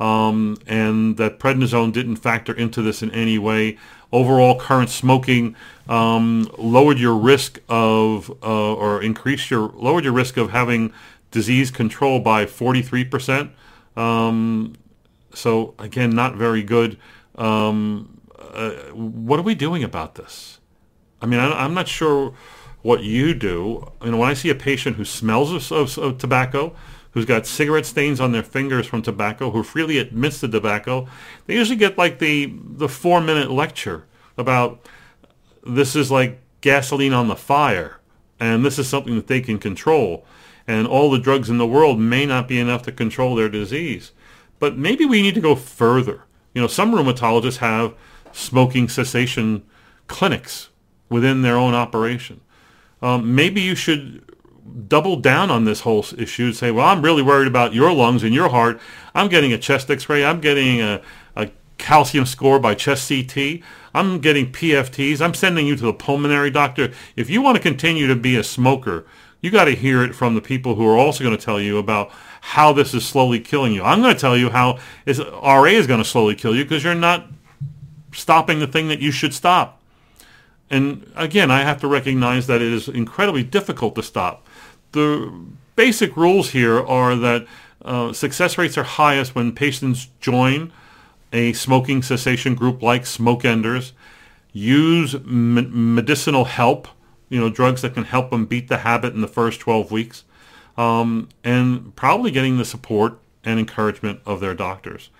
um, 0.00 0.56
and 0.66 1.16
that 1.16 1.38
prednisone 1.38 1.92
didn't 1.92 2.16
factor 2.16 2.52
into 2.52 2.82
this 2.82 3.04
in 3.04 3.10
any 3.12 3.38
way. 3.38 3.78
Overall, 4.12 4.58
current 4.58 4.90
smoking 4.90 5.54
um, 5.88 6.50
lowered 6.58 6.98
your 6.98 7.16
risk 7.16 7.60
of 7.68 8.30
uh, 8.42 8.74
or 8.74 9.00
increased 9.02 9.50
your 9.50 9.68
lowered 9.74 10.04
your 10.04 10.12
risk 10.12 10.36
of 10.36 10.50
having 10.50 10.92
disease 11.34 11.72
control 11.72 12.20
by 12.20 12.46
43%. 12.46 13.50
Um, 13.96 14.74
so 15.34 15.74
again, 15.80 16.10
not 16.10 16.36
very 16.36 16.62
good. 16.62 16.96
Um, 17.34 18.20
uh, 18.38 18.70
what 18.92 19.40
are 19.40 19.42
we 19.42 19.56
doing 19.56 19.82
about 19.82 20.14
this? 20.14 20.60
I 21.20 21.26
mean, 21.26 21.40
I, 21.40 21.64
am 21.64 21.74
not 21.74 21.88
sure 21.88 22.34
what 22.82 23.02
you 23.02 23.34
do. 23.34 23.92
You 24.04 24.12
know, 24.12 24.18
when 24.18 24.30
I 24.30 24.34
see 24.34 24.48
a 24.48 24.54
patient 24.54 24.96
who 24.96 25.04
smells 25.04 25.72
of, 25.72 25.98
of, 25.98 26.18
tobacco, 26.18 26.76
who's 27.10 27.24
got 27.24 27.46
cigarette 27.46 27.86
stains 27.86 28.20
on 28.20 28.30
their 28.30 28.44
fingers 28.44 28.86
from 28.86 29.02
tobacco, 29.02 29.50
who 29.50 29.64
freely 29.64 29.98
admits 29.98 30.38
to 30.40 30.48
tobacco, 30.48 31.08
they 31.46 31.54
usually 31.54 31.76
get 31.76 31.98
like 31.98 32.20
the 32.20 32.54
the 32.62 32.88
four 32.88 33.20
minute 33.20 33.50
lecture 33.50 34.06
about 34.38 34.86
this 35.66 35.96
is 35.96 36.12
like 36.12 36.40
gasoline 36.60 37.12
on 37.12 37.26
the 37.26 37.36
fire, 37.36 37.98
and 38.38 38.64
this 38.64 38.78
is 38.78 38.86
something 38.86 39.16
that 39.16 39.26
they 39.26 39.40
can 39.40 39.58
control 39.58 40.24
and 40.66 40.86
all 40.86 41.10
the 41.10 41.18
drugs 41.18 41.50
in 41.50 41.58
the 41.58 41.66
world 41.66 41.98
may 41.98 42.26
not 42.26 42.48
be 42.48 42.58
enough 42.58 42.82
to 42.82 42.92
control 42.92 43.34
their 43.34 43.48
disease. 43.48 44.12
But 44.58 44.76
maybe 44.78 45.04
we 45.04 45.22
need 45.22 45.34
to 45.34 45.40
go 45.40 45.54
further. 45.54 46.22
You 46.54 46.62
know, 46.62 46.68
some 46.68 46.92
rheumatologists 46.92 47.58
have 47.58 47.94
smoking 48.32 48.88
cessation 48.88 49.64
clinics 50.06 50.70
within 51.08 51.42
their 51.42 51.56
own 51.56 51.74
operation. 51.74 52.40
Um, 53.02 53.34
maybe 53.34 53.60
you 53.60 53.74
should 53.74 54.24
double 54.88 55.16
down 55.16 55.50
on 55.50 55.64
this 55.64 55.80
whole 55.80 56.04
issue 56.16 56.46
and 56.46 56.56
say, 56.56 56.70
well, 56.70 56.86
I'm 56.86 57.02
really 57.02 57.22
worried 57.22 57.48
about 57.48 57.74
your 57.74 57.92
lungs 57.92 58.22
and 58.22 58.34
your 58.34 58.48
heart. 58.48 58.80
I'm 59.14 59.28
getting 59.28 59.52
a 59.52 59.58
chest 59.58 59.90
x-ray. 59.90 60.24
I'm 60.24 60.40
getting 60.40 60.80
a, 60.80 61.02
a 61.36 61.50
calcium 61.78 62.26
score 62.26 62.58
by 62.58 62.74
chest 62.74 63.08
CT. 63.08 63.60
I'm 63.94 64.20
getting 64.20 64.50
PFTs. 64.50 65.20
I'm 65.20 65.34
sending 65.34 65.66
you 65.66 65.76
to 65.76 65.84
the 65.84 65.92
pulmonary 65.92 66.50
doctor. 66.50 66.92
If 67.14 67.28
you 67.30 67.42
want 67.42 67.56
to 67.56 67.62
continue 67.62 68.06
to 68.06 68.16
be 68.16 68.36
a 68.36 68.42
smoker, 68.42 69.06
you 69.44 69.50
got 69.50 69.66
to 69.66 69.74
hear 69.74 70.02
it 70.02 70.14
from 70.14 70.34
the 70.34 70.40
people 70.40 70.74
who 70.74 70.88
are 70.88 70.96
also 70.96 71.22
going 71.22 71.36
to 71.36 71.44
tell 71.44 71.60
you 71.60 71.76
about 71.76 72.10
how 72.40 72.72
this 72.72 72.94
is 72.94 73.04
slowly 73.04 73.38
killing 73.38 73.74
you. 73.74 73.82
I'm 73.82 74.00
going 74.00 74.14
to 74.14 74.18
tell 74.18 74.38
you 74.38 74.48
how 74.48 74.78
is, 75.04 75.18
RA 75.18 75.64
is 75.64 75.86
going 75.86 76.02
to 76.02 76.08
slowly 76.08 76.34
kill 76.34 76.56
you 76.56 76.64
because 76.64 76.82
you're 76.82 76.94
not 76.94 77.26
stopping 78.14 78.58
the 78.58 78.66
thing 78.66 78.88
that 78.88 79.00
you 79.00 79.10
should 79.10 79.34
stop. 79.34 79.82
And 80.70 81.12
again, 81.14 81.50
I 81.50 81.60
have 81.60 81.78
to 81.82 81.86
recognize 81.86 82.46
that 82.46 82.62
it 82.62 82.72
is 82.72 82.88
incredibly 82.88 83.42
difficult 83.42 83.96
to 83.96 84.02
stop. 84.02 84.46
The 84.92 85.30
basic 85.76 86.16
rules 86.16 86.52
here 86.52 86.80
are 86.80 87.14
that 87.14 87.46
uh, 87.84 88.14
success 88.14 88.56
rates 88.56 88.78
are 88.78 88.82
highest 88.82 89.34
when 89.34 89.52
patients 89.52 90.08
join 90.22 90.72
a 91.34 91.52
smoking 91.52 92.00
cessation 92.00 92.54
group 92.54 92.80
like 92.82 93.04
Smoke 93.04 93.44
Enders, 93.44 93.92
use 94.54 95.16
medicinal 95.22 96.46
help 96.46 96.88
you 97.34 97.40
know, 97.40 97.50
drugs 97.50 97.82
that 97.82 97.94
can 97.94 98.04
help 98.04 98.30
them 98.30 98.46
beat 98.46 98.68
the 98.68 98.78
habit 98.78 99.12
in 99.12 99.20
the 99.20 99.26
first 99.26 99.58
12 99.58 99.90
weeks, 99.90 100.22
um, 100.76 101.28
and 101.42 101.96
probably 101.96 102.30
getting 102.30 102.58
the 102.58 102.64
support 102.64 103.18
and 103.42 103.58
encouragement 103.58 104.20
of 104.24 104.38
their 104.38 104.54
doctors. 104.54 105.10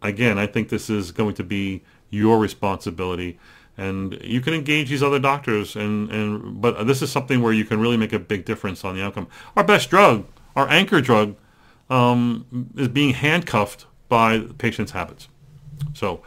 Again, 0.00 0.38
I 0.38 0.46
think 0.46 0.68
this 0.68 0.88
is 0.88 1.10
going 1.10 1.34
to 1.34 1.42
be 1.42 1.82
your 2.08 2.38
responsibility, 2.38 3.36
and 3.76 4.16
you 4.22 4.40
can 4.40 4.54
engage 4.54 4.90
these 4.90 5.02
other 5.02 5.18
doctors, 5.18 5.74
and, 5.74 6.08
and 6.12 6.62
but 6.62 6.84
this 6.84 7.02
is 7.02 7.10
something 7.10 7.42
where 7.42 7.52
you 7.52 7.64
can 7.64 7.80
really 7.80 7.96
make 7.96 8.12
a 8.12 8.20
big 8.20 8.44
difference 8.44 8.84
on 8.84 8.94
the 8.94 9.02
outcome. 9.02 9.26
Our 9.56 9.64
best 9.64 9.90
drug, 9.90 10.24
our 10.54 10.68
anchor 10.68 11.00
drug, 11.00 11.34
um, 11.90 12.70
is 12.76 12.86
being 12.86 13.12
handcuffed 13.12 13.86
by 14.08 14.38
patients' 14.58 14.92
habits. 14.92 15.26
So 15.94 16.22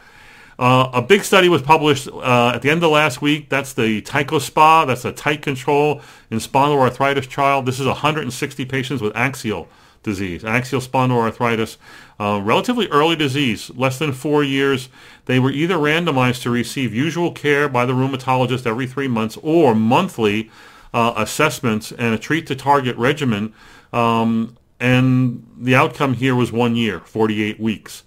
uh, 0.60 0.90
a 0.92 1.00
big 1.00 1.24
study 1.24 1.48
was 1.48 1.62
published 1.62 2.06
uh, 2.06 2.52
at 2.54 2.60
the 2.60 2.68
end 2.68 2.84
of 2.84 2.90
last 2.90 3.22
week. 3.22 3.48
That's 3.48 3.72
the 3.72 4.02
TICOSPA. 4.02 4.86
That's 4.86 5.06
a 5.06 5.12
tight 5.12 5.40
control 5.40 6.02
in 6.30 6.36
spondyloarthritis 6.36 7.26
trial. 7.26 7.62
This 7.62 7.80
is 7.80 7.86
160 7.86 8.66
patients 8.66 9.00
with 9.00 9.16
axial 9.16 9.68
disease, 10.02 10.44
axial 10.44 10.82
spondyloarthritis, 10.82 11.78
uh, 12.20 12.42
relatively 12.44 12.88
early 12.88 13.16
disease, 13.16 13.70
less 13.70 13.98
than 13.98 14.12
four 14.12 14.44
years. 14.44 14.90
They 15.24 15.38
were 15.38 15.50
either 15.50 15.76
randomized 15.76 16.42
to 16.42 16.50
receive 16.50 16.92
usual 16.92 17.32
care 17.32 17.66
by 17.66 17.86
the 17.86 17.94
rheumatologist 17.94 18.66
every 18.66 18.86
three 18.86 19.08
months 19.08 19.38
or 19.42 19.74
monthly 19.74 20.50
uh, 20.92 21.14
assessments 21.16 21.90
and 21.90 22.12
a 22.12 22.18
treat-to-target 22.18 22.98
regimen. 22.98 23.54
Um, 23.94 24.58
and 24.78 25.46
the 25.58 25.74
outcome 25.74 26.14
here 26.14 26.34
was 26.34 26.52
one 26.52 26.76
year, 26.76 27.00
48 27.00 27.58
weeks 27.58 28.02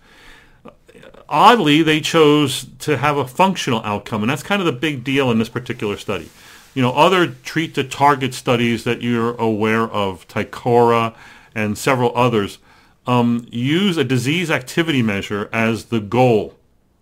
oddly, 1.29 1.81
they 1.81 2.01
chose 2.01 2.67
to 2.79 2.97
have 2.97 3.17
a 3.17 3.27
functional 3.27 3.81
outcome, 3.83 4.23
and 4.23 4.29
that's 4.29 4.43
kind 4.43 4.61
of 4.61 4.65
the 4.65 4.71
big 4.71 5.03
deal 5.03 5.31
in 5.31 5.39
this 5.39 5.49
particular 5.49 5.97
study. 5.97 6.29
You 6.73 6.81
know, 6.81 6.91
other 6.91 7.27
treat 7.27 7.75
to 7.75 7.83
target 7.83 8.33
studies 8.33 8.83
that 8.83 9.01
you're 9.01 9.35
aware 9.35 9.83
of, 9.83 10.27
Ticora 10.27 11.15
and 11.53 11.77
several 11.77 12.11
others, 12.15 12.57
um, 13.05 13.47
use 13.51 13.97
a 13.97 14.03
disease 14.03 14.49
activity 14.49 15.01
measure 15.01 15.49
as 15.51 15.85
the 15.85 15.99
goal. 15.99 16.55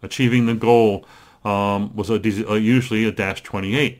Achieving 0.04 0.46
the 0.48 0.56
goal 0.56 1.06
um, 1.46 1.96
was 1.96 2.10
a, 2.10 2.16
uh, 2.16 2.56
usually 2.56 3.06
a 3.06 3.12
DAS28. 3.12 4.00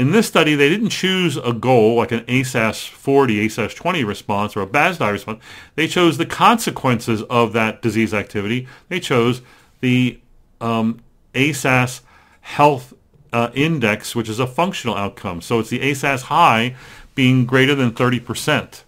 In 0.00 0.12
this 0.12 0.26
study, 0.26 0.54
they 0.54 0.70
didn't 0.70 0.88
choose 0.88 1.36
a 1.36 1.52
goal 1.52 1.96
like 1.96 2.10
an 2.10 2.20
ASAS 2.20 2.88
40, 2.88 3.46
ASAS 3.46 3.74
20 3.74 4.02
response 4.02 4.56
or 4.56 4.62
a 4.62 4.66
BASDAI 4.66 5.12
response. 5.12 5.44
They 5.74 5.86
chose 5.86 6.16
the 6.16 6.24
consequences 6.24 7.22
of 7.24 7.52
that 7.52 7.82
disease 7.82 8.14
activity. 8.14 8.66
They 8.88 8.98
chose 8.98 9.42
the 9.80 10.18
um, 10.58 11.00
ASAS 11.34 12.00
health 12.40 12.94
uh, 13.34 13.50
index, 13.52 14.16
which 14.16 14.30
is 14.30 14.40
a 14.40 14.46
functional 14.46 14.96
outcome. 14.96 15.42
So 15.42 15.58
it's 15.58 15.68
the 15.68 15.80
ASAS 15.80 16.22
high 16.22 16.76
being 17.14 17.44
greater 17.44 17.74
than 17.74 17.92
30%. 17.92 18.84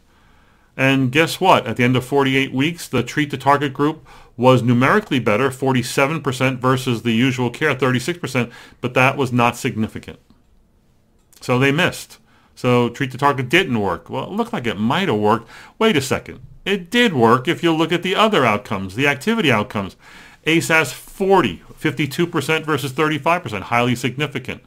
And 0.78 1.12
guess 1.12 1.38
what? 1.38 1.66
At 1.66 1.76
the 1.76 1.84
end 1.84 1.94
of 1.94 2.06
48 2.06 2.54
weeks, 2.54 2.88
the 2.88 3.02
treat 3.02 3.30
the 3.30 3.36
target 3.36 3.74
group 3.74 4.08
was 4.38 4.62
numerically 4.62 5.18
better, 5.18 5.50
47% 5.50 6.56
versus 6.56 7.02
the 7.02 7.12
usual 7.12 7.50
care, 7.50 7.74
36%, 7.74 8.50
but 8.80 8.94
that 8.94 9.18
was 9.18 9.30
not 9.30 9.58
significant. 9.58 10.18
So 11.42 11.58
they 11.58 11.72
missed. 11.72 12.18
So 12.54 12.88
treat 12.88 13.10
the 13.10 13.18
target 13.18 13.48
didn't 13.48 13.80
work. 13.80 14.08
Well, 14.08 14.24
it 14.24 14.30
looked 14.30 14.52
like 14.52 14.66
it 14.66 14.78
might 14.78 15.08
have 15.08 15.18
worked. 15.18 15.48
Wait 15.78 15.96
a 15.96 16.00
second. 16.00 16.40
It 16.64 16.90
did 16.90 17.12
work 17.12 17.48
if 17.48 17.62
you 17.62 17.72
look 17.72 17.92
at 17.92 18.04
the 18.04 18.14
other 18.14 18.46
outcomes, 18.46 18.94
the 18.94 19.08
activity 19.08 19.50
outcomes. 19.50 19.96
ASAS 20.46 20.92
40, 20.92 21.62
52% 21.78 22.64
versus 22.64 22.92
35%, 22.92 23.62
highly 23.62 23.94
significant. 23.94 24.62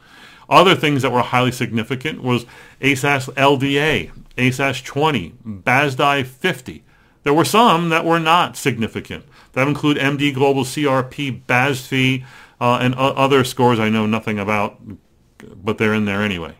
Other 0.49 0.75
things 0.75 1.01
that 1.01 1.11
were 1.11 1.21
highly 1.21 1.51
significant 1.51 2.21
was 2.21 2.45
ASAS 2.81 3.33
LDA, 3.33 4.11
ASAS 4.37 4.83
20, 4.83 5.33
BASDAI 5.45 6.25
50. 6.25 6.83
There 7.23 7.33
were 7.33 7.45
some 7.45 7.89
that 7.89 8.05
were 8.05 8.19
not 8.19 8.55
significant. 8.55 9.25
That 9.53 9.67
include 9.67 9.97
MD 9.97 10.33
Global 10.33 10.63
CRP, 10.63 11.43
BASFI, 11.45 12.25
uh, 12.61 12.77
and 12.81 12.93
uh, 12.95 13.13
other 13.15 13.43
scores 13.43 13.79
I 13.79 13.89
know 13.89 14.05
nothing 14.05 14.37
about 14.37 14.79
but 15.55 15.77
they're 15.77 15.93
in 15.93 16.05
there 16.05 16.21
anyway. 16.21 16.55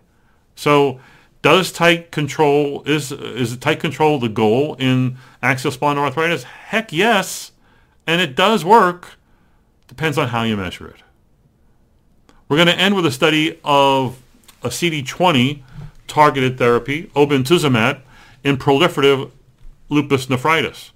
So 0.56 1.00
does 1.42 1.72
tight 1.72 2.12
control 2.12 2.82
is 2.86 3.12
is 3.12 3.56
tight 3.58 3.80
control 3.80 4.20
the 4.20 4.30
goal 4.30 4.76
in 4.80 5.18
axial 5.44 5.72
spondyloarthritis? 5.72 6.44
Heck 6.44 6.92
yes, 6.92 7.52
and 8.08 8.22
it 8.22 8.36
does 8.36 8.66
work. 8.66 9.14
Depends 9.88 10.18
on 10.18 10.30
how 10.30 10.44
you 10.44 10.58
measure 10.58 10.88
it. 10.88 11.04
We're 12.48 12.58
going 12.58 12.68
to 12.68 12.78
end 12.78 12.96
with 12.96 13.06
a 13.06 13.12
study 13.12 13.60
of 13.64 14.22
a 14.64 14.70
CD20 14.70 15.62
targeted 16.08 16.58
therapy, 16.58 17.12
obinutuzumab, 17.16 18.02
in 18.44 18.58
proliferative 18.58 19.32
lupus 19.90 20.30
nephritis. 20.30 20.92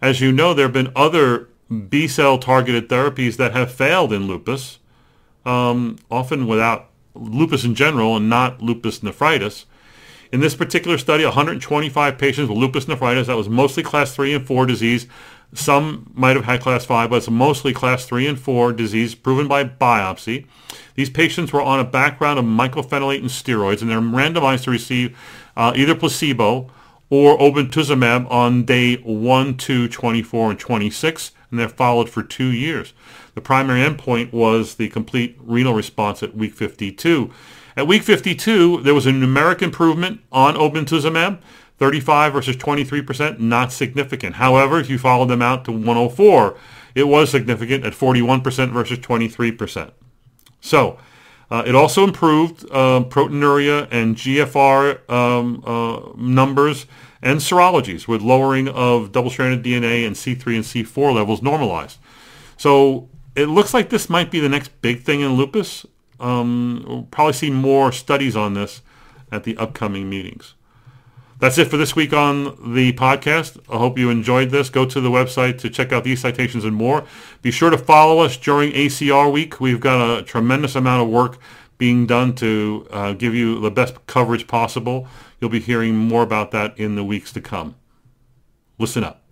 As 0.00 0.20
you 0.20 0.32
know, 0.32 0.54
there 0.54 0.66
have 0.66 0.72
been 0.72 0.92
other 0.94 1.48
B 1.88 2.06
cell 2.06 2.38
targeted 2.38 2.88
therapies 2.88 3.36
that 3.36 3.52
have 3.52 3.72
failed 3.72 4.12
in 4.12 4.26
lupus, 4.26 4.78
um, 5.44 5.98
often 6.10 6.46
without 6.46 6.90
lupus 7.14 7.64
in 7.64 7.74
general 7.74 8.16
and 8.16 8.28
not 8.28 8.62
lupus 8.62 9.02
nephritis. 9.02 9.66
In 10.32 10.40
this 10.40 10.54
particular 10.54 10.98
study, 10.98 11.24
125 11.24 12.18
patients 12.18 12.48
with 12.48 12.58
lupus 12.58 12.88
nephritis, 12.88 13.28
that 13.28 13.36
was 13.36 13.48
mostly 13.48 13.82
class 13.82 14.14
3 14.14 14.34
and 14.34 14.46
4 14.46 14.66
disease. 14.66 15.06
Some 15.52 16.10
might 16.14 16.34
have 16.34 16.44
had 16.44 16.60
class 16.60 16.84
5, 16.84 17.10
but 17.10 17.16
it's 17.16 17.30
mostly 17.30 17.72
class 17.72 18.04
3 18.04 18.26
and 18.26 18.38
4 18.38 18.72
disease 18.72 19.14
proven 19.14 19.46
by 19.46 19.64
biopsy. 19.64 20.46
These 20.96 21.10
patients 21.10 21.52
were 21.52 21.62
on 21.62 21.78
a 21.78 21.84
background 21.84 22.40
of 22.40 22.44
mycophenolate 22.44 23.18
and 23.18 23.28
steroids, 23.28 23.80
and 23.80 23.90
they're 23.90 24.00
randomized 24.00 24.64
to 24.64 24.72
receive 24.72 25.16
uh, 25.56 25.72
either 25.76 25.94
placebo 25.94 26.70
or 27.10 27.38
obinutuzumab 27.38 28.28
on 28.30 28.64
day 28.64 28.96
1, 28.96 29.56
2, 29.56 29.88
24, 29.88 30.50
and 30.50 30.58
26, 30.58 31.30
and 31.50 31.60
they're 31.60 31.68
followed 31.68 32.08
for 32.08 32.24
two 32.24 32.50
years. 32.50 32.92
The 33.34 33.40
primary 33.40 33.80
endpoint 33.80 34.32
was 34.32 34.76
the 34.76 34.88
complete 34.88 35.36
renal 35.40 35.74
response 35.74 36.22
at 36.22 36.36
week 36.36 36.54
52. 36.54 37.30
At 37.76 37.86
week 37.86 38.02
52, 38.02 38.82
there 38.82 38.94
was 38.94 39.06
a 39.06 39.10
numeric 39.10 39.60
improvement 39.60 40.20
on 40.30 40.54
obinutuzumab, 40.54 41.40
35 41.78 42.32
versus 42.32 42.56
23%, 42.56 43.40
not 43.40 43.72
significant. 43.72 44.36
However, 44.36 44.78
if 44.78 44.88
you 44.88 44.98
followed 44.98 45.26
them 45.26 45.42
out 45.42 45.64
to 45.64 45.72
104, 45.72 46.56
it 46.94 47.08
was 47.08 47.30
significant 47.30 47.84
at 47.84 47.92
41% 47.92 48.72
versus 48.72 48.98
23%. 49.00 49.90
So 50.60 50.98
uh, 51.50 51.64
it 51.66 51.74
also 51.74 52.04
improved 52.04 52.64
uh, 52.70 53.04
proteinuria 53.08 53.88
and 53.90 54.16
GFR 54.16 55.10
um, 55.10 55.62
uh, 55.66 56.12
numbers 56.16 56.86
and 57.20 57.40
serologies 57.40 58.06
with 58.06 58.22
lowering 58.22 58.68
of 58.68 59.10
double-stranded 59.10 59.64
DNA 59.64 60.06
and 60.06 60.14
C3 60.14 60.54
and 60.54 60.64
C4 60.64 61.14
levels 61.14 61.42
normalized. 61.42 61.98
So 62.56 63.08
it 63.34 63.46
looks 63.46 63.74
like 63.74 63.90
this 63.90 64.08
might 64.08 64.30
be 64.30 64.40
the 64.40 64.48
next 64.48 64.80
big 64.80 65.02
thing 65.02 65.20
in 65.20 65.34
lupus. 65.34 65.86
Um, 66.20 66.84
we'll 66.86 67.02
probably 67.04 67.32
see 67.32 67.50
more 67.50 67.92
studies 67.92 68.36
on 68.36 68.54
this 68.54 68.82
at 69.32 69.44
the 69.44 69.56
upcoming 69.56 70.08
meetings. 70.08 70.54
That's 71.40 71.58
it 71.58 71.66
for 71.66 71.76
this 71.76 71.96
week 71.96 72.12
on 72.12 72.44
the 72.74 72.92
podcast. 72.92 73.58
I 73.68 73.76
hope 73.76 73.98
you 73.98 74.08
enjoyed 74.08 74.50
this. 74.50 74.70
Go 74.70 74.86
to 74.86 75.00
the 75.00 75.10
website 75.10 75.58
to 75.58 75.68
check 75.68 75.92
out 75.92 76.04
these 76.04 76.20
citations 76.20 76.64
and 76.64 76.76
more. 76.76 77.04
Be 77.42 77.50
sure 77.50 77.70
to 77.70 77.76
follow 77.76 78.20
us 78.20 78.36
during 78.36 78.72
ACR 78.72 79.30
week. 79.30 79.60
We've 79.60 79.80
got 79.80 80.18
a 80.18 80.22
tremendous 80.22 80.76
amount 80.76 81.02
of 81.02 81.08
work 81.08 81.38
being 81.76 82.06
done 82.06 82.34
to 82.36 82.86
uh, 82.90 83.12
give 83.14 83.34
you 83.34 83.60
the 83.60 83.70
best 83.70 84.06
coverage 84.06 84.46
possible. 84.46 85.08
You'll 85.40 85.50
be 85.50 85.60
hearing 85.60 85.96
more 85.96 86.22
about 86.22 86.52
that 86.52 86.78
in 86.78 86.94
the 86.94 87.04
weeks 87.04 87.32
to 87.32 87.40
come. 87.40 87.74
Listen 88.78 89.02
up. 89.02 89.23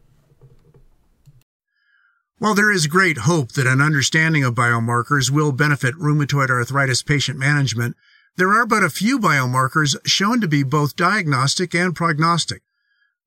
While 2.42 2.56
there 2.56 2.72
is 2.72 2.88
great 2.88 3.18
hope 3.18 3.52
that 3.52 3.68
an 3.68 3.80
understanding 3.80 4.42
of 4.42 4.56
biomarkers 4.56 5.30
will 5.30 5.52
benefit 5.52 5.94
rheumatoid 5.94 6.50
arthritis 6.50 7.00
patient 7.00 7.38
management, 7.38 7.94
there 8.35 8.52
are 8.52 8.66
but 8.66 8.83
a 8.83 8.90
few 8.90 9.20
biomarkers 9.20 9.94
shown 10.05 10.40
to 10.40 10.48
be 10.48 10.64
both 10.64 10.96
diagnostic 10.96 11.72
and 11.72 11.94
prognostic. 11.94 12.62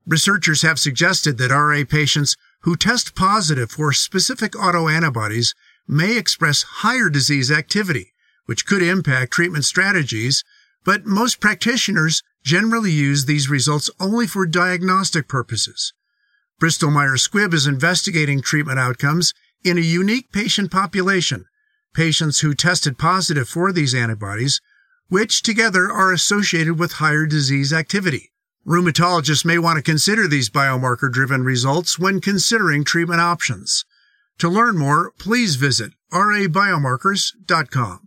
Researchers 0.05 0.63
have 0.63 0.79
suggested 0.79 1.37
that 1.37 1.51
RA 1.51 1.85
patients 1.87 2.35
who 2.63 2.75
test 2.75 3.15
positive 3.15 3.71
for 3.71 3.93
specific 3.93 4.51
autoantibodies 4.51 5.55
may 5.87 6.17
express 6.17 6.63
higher 6.83 7.07
disease 7.07 7.49
activity, 7.49 8.11
which 8.47 8.65
could 8.65 8.83
impact 8.83 9.31
treatment 9.31 9.63
strategies, 9.63 10.43
but 10.83 11.05
most 11.05 11.39
practitioners 11.39 12.21
generally 12.43 12.91
use 12.91 13.23
these 13.23 13.49
results 13.49 13.89
only 13.97 14.27
for 14.27 14.45
diagnostic 14.45 15.29
purposes. 15.29 15.93
Bristol 16.59 16.91
Myers 16.91 17.27
Squibb 17.27 17.53
is 17.53 17.67
investigating 17.67 18.41
treatment 18.41 18.79
outcomes 18.79 19.33
in 19.63 19.77
a 19.77 19.81
unique 19.81 20.31
patient 20.31 20.71
population, 20.71 21.45
patients 21.93 22.39
who 22.39 22.53
tested 22.53 22.97
positive 22.97 23.49
for 23.49 23.71
these 23.71 23.93
antibodies 23.93 24.61
which 25.07 25.43
together 25.43 25.91
are 25.91 26.11
associated 26.11 26.79
with 26.79 26.93
higher 26.93 27.25
disease 27.25 27.71
activity. 27.71 28.31
Rheumatologists 28.65 29.45
may 29.45 29.59
want 29.59 29.77
to 29.77 29.83
consider 29.83 30.27
these 30.27 30.49
biomarker 30.49 31.11
driven 31.11 31.43
results 31.43 31.99
when 31.99 32.21
considering 32.21 32.83
treatment 32.83 33.21
options. 33.21 33.85
To 34.39 34.49
learn 34.49 34.77
more, 34.77 35.11
please 35.19 35.55
visit 35.55 35.91
rabiomarkers.com. 36.11 38.04